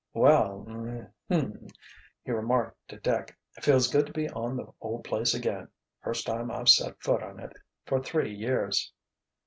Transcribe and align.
"Well—hm 0.15 1.09
m!" 1.29 1.67
he 2.23 2.31
remarked 2.31 2.87
to 2.87 2.97
Dick, 2.99 3.37
"feels 3.61 3.87
good 3.87 4.07
to 4.07 4.11
be 4.11 4.27
on 4.31 4.57
the 4.57 4.65
old 4.81 5.03
place 5.03 5.35
again. 5.35 5.67
First 6.01 6.25
time 6.25 6.49
I've 6.49 6.69
set 6.69 6.99
foot 7.03 7.21
on 7.21 7.39
it 7.39 7.53
for 7.85 7.99
three 8.01 8.33
years." 8.33 8.91